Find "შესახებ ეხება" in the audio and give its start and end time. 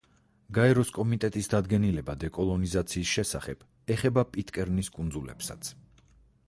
3.19-4.27